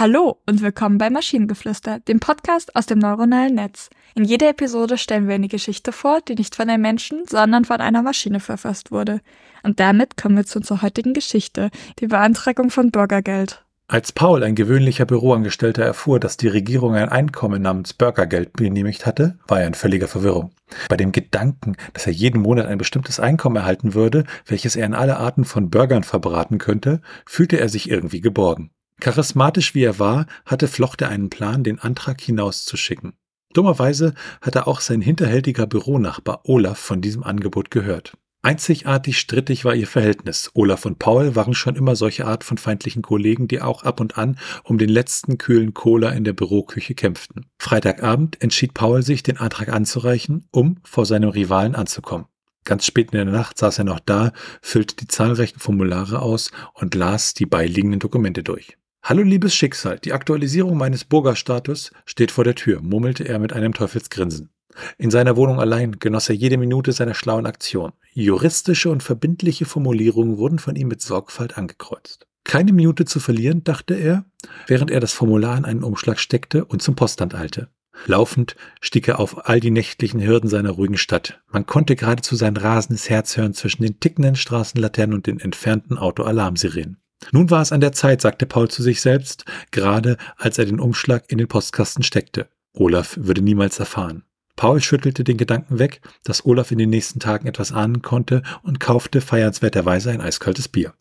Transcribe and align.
Hallo 0.00 0.38
und 0.46 0.62
willkommen 0.62 0.96
bei 0.96 1.10
Maschinengeflüster, 1.10 1.98
dem 2.00 2.20
Podcast 2.20 2.74
aus 2.74 2.86
dem 2.86 3.00
neuronalen 3.00 3.54
Netz. 3.54 3.90
In 4.14 4.24
jeder 4.24 4.48
Episode 4.48 4.96
stellen 4.96 5.28
wir 5.28 5.34
eine 5.34 5.48
Geschichte 5.48 5.92
vor, 5.92 6.22
die 6.22 6.36
nicht 6.36 6.54
von 6.54 6.70
einem 6.70 6.80
Menschen, 6.80 7.24
sondern 7.28 7.66
von 7.66 7.82
einer 7.82 8.00
Maschine 8.00 8.40
verfasst 8.40 8.90
wurde. 8.90 9.20
Und 9.62 9.78
damit 9.78 10.16
kommen 10.16 10.38
wir 10.38 10.46
zu 10.46 10.60
unserer 10.60 10.80
heutigen 10.80 11.12
Geschichte, 11.12 11.68
die 11.98 12.06
Beantragung 12.06 12.70
von 12.70 12.90
Bürgergeld. 12.90 13.62
Als 13.88 14.10
Paul, 14.12 14.42
ein 14.42 14.54
gewöhnlicher 14.54 15.04
Büroangestellter, 15.04 15.84
erfuhr, 15.84 16.18
dass 16.18 16.38
die 16.38 16.48
Regierung 16.48 16.94
ein 16.94 17.10
Einkommen 17.10 17.60
namens 17.60 17.92
Bürgergeld 17.92 18.54
genehmigt 18.54 19.04
hatte, 19.04 19.38
war 19.48 19.60
er 19.60 19.66
in 19.66 19.74
völliger 19.74 20.08
Verwirrung. 20.08 20.52
Bei 20.88 20.96
dem 20.96 21.12
Gedanken, 21.12 21.76
dass 21.92 22.06
er 22.06 22.14
jeden 22.14 22.40
Monat 22.40 22.64
ein 22.64 22.78
bestimmtes 22.78 23.20
Einkommen 23.20 23.56
erhalten 23.56 23.92
würde, 23.92 24.24
welches 24.46 24.76
er 24.76 24.86
in 24.86 24.94
alle 24.94 25.18
Arten 25.18 25.44
von 25.44 25.68
Bürgern 25.68 26.04
verbraten 26.04 26.56
könnte, 26.56 27.02
fühlte 27.26 27.60
er 27.60 27.68
sich 27.68 27.90
irgendwie 27.90 28.22
geborgen. 28.22 28.70
Charismatisch 29.00 29.74
wie 29.74 29.82
er 29.82 29.98
war, 29.98 30.26
hatte 30.44 30.68
Flochte 30.68 31.08
einen 31.08 31.30
Plan, 31.30 31.64
den 31.64 31.78
Antrag 31.78 32.20
hinauszuschicken. 32.20 33.14
Dummerweise 33.52 34.14
hatte 34.40 34.66
auch 34.66 34.80
sein 34.80 35.00
hinterhältiger 35.00 35.66
Büronachbar 35.66 36.42
Olaf 36.44 36.78
von 36.78 37.00
diesem 37.00 37.24
Angebot 37.24 37.70
gehört. 37.70 38.12
Einzigartig 38.42 39.18
strittig 39.18 39.66
war 39.66 39.74
ihr 39.74 39.86
Verhältnis. 39.86 40.50
Olaf 40.54 40.86
und 40.86 40.98
Paul 40.98 41.36
waren 41.36 41.52
schon 41.52 41.76
immer 41.76 41.94
solche 41.94 42.26
Art 42.26 42.42
von 42.42 42.56
feindlichen 42.56 43.02
Kollegen, 43.02 43.48
die 43.48 43.60
auch 43.60 43.82
ab 43.82 44.00
und 44.00 44.16
an 44.16 44.38
um 44.64 44.78
den 44.78 44.88
letzten 44.88 45.36
kühlen 45.36 45.74
Cola 45.74 46.10
in 46.10 46.24
der 46.24 46.32
Büroküche 46.32 46.94
kämpften. 46.94 47.46
Freitagabend 47.58 48.40
entschied 48.40 48.72
Paul 48.72 49.02
sich, 49.02 49.22
den 49.22 49.36
Antrag 49.36 49.68
anzureichen, 49.68 50.48
um 50.52 50.76
vor 50.84 51.04
seinem 51.04 51.28
Rivalen 51.28 51.74
anzukommen. 51.74 52.26
Ganz 52.64 52.86
spät 52.86 53.12
in 53.12 53.18
der 53.18 53.24
Nacht 53.26 53.58
saß 53.58 53.78
er 53.78 53.84
noch 53.84 54.00
da, 54.00 54.32
füllte 54.62 54.96
die 54.96 55.08
zahlreichen 55.08 55.58
Formulare 55.58 56.22
aus 56.22 56.50
und 56.72 56.94
las 56.94 57.34
die 57.34 57.46
beiliegenden 57.46 58.00
Dokumente 58.00 58.42
durch. 58.42 58.78
Hallo 59.02 59.22
liebes 59.22 59.54
Schicksal, 59.54 59.98
die 59.98 60.12
Aktualisierung 60.12 60.76
meines 60.76 61.04
Bürgerstatus 61.04 61.90
steht 62.04 62.30
vor 62.30 62.44
der 62.44 62.54
Tür, 62.54 62.80
murmelte 62.80 63.26
er 63.26 63.38
mit 63.38 63.52
einem 63.52 63.72
Teufelsgrinsen. 63.72 64.50
In 64.98 65.10
seiner 65.10 65.36
Wohnung 65.36 65.58
allein 65.58 65.98
genoss 65.98 66.28
er 66.28 66.34
jede 66.34 66.58
Minute 66.58 66.92
seiner 66.92 67.14
schlauen 67.14 67.46
Aktion. 67.46 67.92
Juristische 68.12 68.90
und 68.90 69.02
verbindliche 69.02 69.64
Formulierungen 69.64 70.38
wurden 70.38 70.58
von 70.58 70.76
ihm 70.76 70.88
mit 70.88 71.02
Sorgfalt 71.02 71.58
angekreuzt. 71.58 72.26
Keine 72.44 72.72
Minute 72.72 73.04
zu 73.04 73.20
verlieren, 73.20 73.64
dachte 73.64 73.94
er, 73.94 74.24
während 74.66 74.90
er 74.90 75.00
das 75.00 75.12
Formular 75.12 75.56
in 75.56 75.64
einen 75.64 75.82
Umschlag 75.82 76.18
steckte 76.18 76.64
und 76.64 76.82
zum 76.82 76.94
Postamt 76.94 77.34
eilte. 77.34 77.68
Laufend 78.06 78.56
stieg 78.80 79.08
er 79.08 79.18
auf 79.18 79.48
all 79.48 79.60
die 79.60 79.70
nächtlichen 79.70 80.22
Hürden 80.22 80.48
seiner 80.48 80.70
ruhigen 80.70 80.96
Stadt. 80.96 81.40
Man 81.50 81.66
konnte 81.66 81.96
geradezu 81.96 82.36
sein 82.36 82.56
rasendes 82.56 83.10
Herz 83.10 83.36
hören 83.36 83.54
zwischen 83.54 83.82
den 83.82 84.00
tickenden 84.00 84.36
Straßenlaternen 84.36 85.14
und 85.14 85.26
den 85.26 85.40
entfernten 85.40 85.98
Autoalarmsirenen. 85.98 86.99
Nun 87.32 87.50
war 87.50 87.62
es 87.62 87.72
an 87.72 87.80
der 87.80 87.92
Zeit, 87.92 88.20
sagte 88.20 88.46
Paul 88.46 88.68
zu 88.68 88.82
sich 88.82 89.00
selbst, 89.00 89.44
gerade 89.70 90.16
als 90.36 90.58
er 90.58 90.64
den 90.64 90.80
Umschlag 90.80 91.24
in 91.28 91.38
den 91.38 91.48
Postkasten 91.48 92.02
steckte. 92.02 92.48
Olaf 92.72 93.16
würde 93.20 93.42
niemals 93.42 93.78
erfahren. 93.78 94.24
Paul 94.56 94.80
schüttelte 94.80 95.24
den 95.24 95.38
Gedanken 95.38 95.78
weg, 95.78 96.00
dass 96.24 96.44
Olaf 96.44 96.70
in 96.70 96.78
den 96.78 96.90
nächsten 96.90 97.20
Tagen 97.20 97.46
etwas 97.46 97.72
ahnen 97.72 98.02
konnte 98.02 98.42
und 98.62 98.80
kaufte 98.80 99.20
feiernswerterweise 99.20 100.10
ein 100.10 100.20
eiskaltes 100.20 100.68
Bier. 100.68 100.92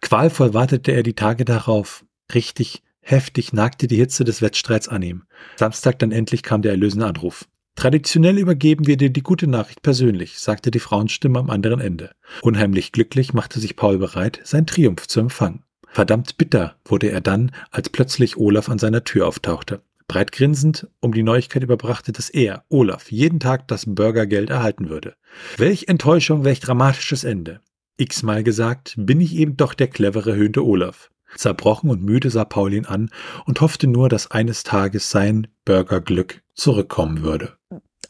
Qualvoll 0.00 0.54
wartete 0.54 0.92
er 0.92 1.02
die 1.02 1.14
Tage 1.14 1.44
darauf. 1.44 2.04
Richtig 2.34 2.82
heftig 3.00 3.52
nagte 3.52 3.86
die 3.86 3.96
Hitze 3.96 4.24
des 4.24 4.42
Wettstreits 4.42 4.88
an 4.88 5.02
ihm. 5.02 5.24
Samstag 5.56 5.98
dann 5.98 6.12
endlich 6.12 6.42
kam 6.42 6.62
der 6.62 6.72
erlösende 6.72 7.06
Anruf. 7.06 7.48
Traditionell 7.82 8.38
übergeben 8.38 8.86
wir 8.86 8.96
dir 8.96 9.10
die 9.10 9.24
gute 9.24 9.48
Nachricht 9.48 9.82
persönlich, 9.82 10.38
sagte 10.38 10.70
die 10.70 10.78
Frauenstimme 10.78 11.40
am 11.40 11.50
anderen 11.50 11.80
Ende. 11.80 12.12
Unheimlich 12.40 12.92
glücklich 12.92 13.34
machte 13.34 13.58
sich 13.58 13.74
Paul 13.74 13.98
bereit, 13.98 14.40
sein 14.44 14.68
Triumph 14.68 15.08
zu 15.08 15.18
empfangen. 15.18 15.64
Verdammt 15.88 16.38
bitter 16.38 16.76
wurde 16.84 17.10
er 17.10 17.20
dann, 17.20 17.50
als 17.72 17.88
plötzlich 17.88 18.36
Olaf 18.36 18.68
an 18.68 18.78
seiner 18.78 19.02
Tür 19.02 19.26
auftauchte. 19.26 19.82
Breit 20.06 20.30
grinsend 20.30 20.86
um 21.00 21.12
die 21.12 21.24
Neuigkeit 21.24 21.64
überbrachte, 21.64 22.12
dass 22.12 22.30
er, 22.30 22.64
Olaf, 22.68 23.10
jeden 23.10 23.40
Tag 23.40 23.66
das 23.66 23.82
Bürgergeld 23.84 24.50
erhalten 24.50 24.88
würde. 24.88 25.16
Welch 25.56 25.88
Enttäuschung, 25.88 26.44
welch 26.44 26.60
dramatisches 26.60 27.24
Ende. 27.24 27.62
X-mal 27.96 28.44
gesagt, 28.44 28.94
bin 28.96 29.20
ich 29.20 29.34
eben 29.34 29.56
doch 29.56 29.74
der 29.74 29.88
clevere, 29.88 30.36
höhnte 30.36 30.64
Olaf. 30.64 31.10
Zerbrochen 31.34 31.90
und 31.90 32.04
müde 32.04 32.30
sah 32.30 32.44
Paul 32.44 32.74
ihn 32.74 32.86
an 32.86 33.10
und 33.44 33.60
hoffte 33.60 33.88
nur, 33.88 34.08
dass 34.08 34.30
eines 34.30 34.62
Tages 34.62 35.10
sein 35.10 35.48
Bürgerglück 35.64 36.42
zurückkommen 36.54 37.22
würde. 37.22 37.56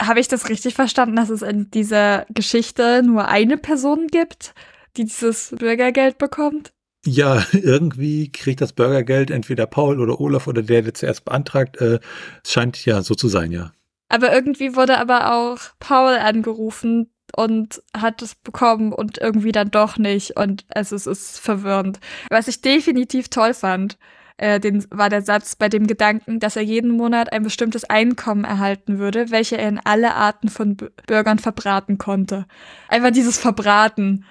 Habe 0.02 0.20
ich 0.20 0.28
das 0.28 0.48
richtig 0.48 0.74
verstanden, 0.74 1.16
dass 1.16 1.30
es 1.30 1.42
in 1.42 1.70
dieser 1.70 2.26
Geschichte 2.30 3.02
nur 3.04 3.28
eine 3.28 3.56
Person 3.56 4.08
gibt, 4.08 4.54
die 4.96 5.04
dieses 5.04 5.54
Bürgergeld 5.56 6.18
bekommt? 6.18 6.72
Ja, 7.04 7.44
irgendwie 7.52 8.30
kriegt 8.30 8.60
das 8.60 8.72
Bürgergeld 8.72 9.30
entweder 9.30 9.66
Paul 9.66 10.00
oder 10.00 10.20
Olaf 10.20 10.46
oder 10.46 10.62
der, 10.62 10.82
der 10.82 10.94
zuerst 10.94 11.24
beantragt. 11.24 11.80
Äh, 11.80 12.00
es 12.44 12.52
scheint 12.52 12.84
ja 12.84 13.02
so 13.02 13.14
zu 13.14 13.28
sein, 13.28 13.52
ja. 13.52 13.72
Aber 14.08 14.32
irgendwie 14.32 14.76
wurde 14.76 14.98
aber 14.98 15.32
auch 15.32 15.58
Paul 15.78 16.16
angerufen 16.16 17.10
und 17.34 17.82
hat 17.96 18.20
es 18.20 18.34
bekommen 18.34 18.92
und 18.92 19.18
irgendwie 19.18 19.52
dann 19.52 19.70
doch 19.70 19.96
nicht. 19.96 20.36
Und 20.36 20.66
es 20.68 20.92
ist, 20.92 21.06
ist 21.06 21.38
verwirrend. 21.38 21.98
Was 22.28 22.48
ich 22.48 22.60
definitiv 22.60 23.30
toll 23.30 23.54
fand, 23.54 23.96
äh, 24.42 24.58
den, 24.58 24.84
war 24.90 25.08
der 25.08 25.22
Satz 25.22 25.54
bei 25.54 25.68
dem 25.68 25.86
Gedanken, 25.86 26.40
dass 26.40 26.56
er 26.56 26.62
jeden 26.62 26.90
Monat 26.90 27.32
ein 27.32 27.44
bestimmtes 27.44 27.84
Einkommen 27.84 28.42
erhalten 28.42 28.98
würde, 28.98 29.30
welche 29.30 29.56
er 29.56 29.68
in 29.68 29.78
alle 29.78 30.14
Arten 30.14 30.48
von 30.48 30.76
B 30.76 30.86
Bürgern 31.06 31.38
verbraten 31.38 31.96
konnte. 31.96 32.46
Einfach 32.88 33.12
dieses 33.12 33.38
Verbraten. 33.38 34.24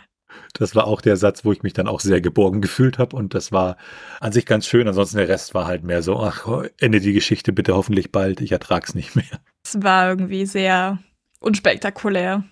Das 0.54 0.76
war 0.76 0.86
auch 0.86 1.00
der 1.02 1.16
Satz, 1.16 1.46
wo 1.46 1.54
ich 1.54 1.64
mich 1.64 1.74
dann 1.74 1.88
auch 1.88 2.02
sehr 2.02 2.20
geborgen 2.20 2.62
gefühlt 2.62 2.98
habe 2.98 3.16
und 3.16 3.34
das 3.34 3.54
war 3.54 3.78
an 4.20 4.34
sich 4.34 4.46
ganz 4.46 4.68
schön. 4.68 4.88
Ansonsten 4.88 5.18
der 5.18 5.30
Rest 5.30 5.54
war 5.54 5.66
halt 5.66 5.84
mehr 5.84 6.04
so, 6.04 6.20
ach, 6.20 6.46
ende 6.80 7.00
die 7.00 7.14
Geschichte 7.14 7.54
bitte 7.54 7.76
hoffentlich 7.76 8.12
bald, 8.12 8.42
ich 8.42 8.52
ertrag's 8.52 8.94
nicht 8.94 9.16
mehr. 9.16 9.40
Es 9.66 9.82
war 9.82 10.10
irgendwie 10.10 10.46
sehr 10.46 11.00
unspektakulär. 11.40 12.44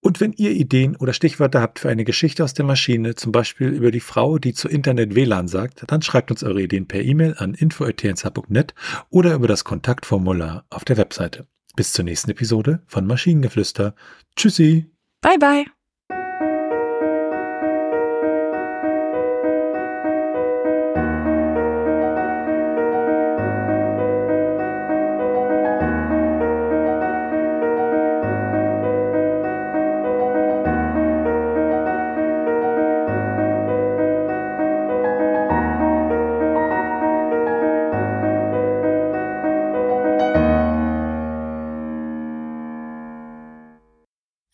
Und 0.00 0.20
wenn 0.20 0.32
ihr 0.32 0.52
Ideen 0.52 0.96
oder 0.96 1.12
Stichwörter 1.12 1.60
habt 1.60 1.78
für 1.78 1.90
eine 1.90 2.04
Geschichte 2.04 2.42
aus 2.42 2.54
der 2.54 2.64
Maschine, 2.64 3.14
zum 3.14 3.32
Beispiel 3.32 3.68
über 3.68 3.90
die 3.90 4.00
Frau, 4.00 4.38
die 4.38 4.54
zu 4.54 4.68
Internet 4.68 5.14
WLAN 5.14 5.46
sagt, 5.46 5.84
dann 5.86 6.02
schreibt 6.02 6.30
uns 6.30 6.42
eure 6.42 6.62
Ideen 6.62 6.86
per 6.86 7.02
E-Mail 7.02 7.34
an 7.36 7.54
info.tnsh.net 7.54 8.74
oder 9.10 9.34
über 9.34 9.46
das 9.46 9.64
Kontaktformular 9.64 10.64
auf 10.70 10.84
der 10.84 10.96
Webseite. 10.96 11.46
Bis 11.76 11.92
zur 11.92 12.04
nächsten 12.04 12.30
Episode 12.30 12.82
von 12.86 13.06
Maschinengeflüster. 13.06 13.94
Tschüssi. 14.36 14.86
Bye 15.20 15.38
bye. 15.38 15.64